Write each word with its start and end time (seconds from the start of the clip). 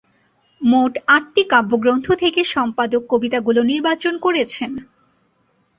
মোট 0.61 0.93
আটটি 1.07 1.41
কাব্যগ্রন্থ 1.49 2.07
থেকে 2.21 2.41
সম্পাদক 2.53 3.01
কবিতাগুলো 3.11 3.61
নির্বাচন 3.71 4.13
করেছেন। 4.25 4.71